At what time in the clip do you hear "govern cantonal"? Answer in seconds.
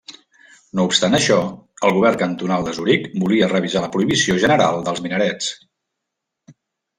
1.97-2.65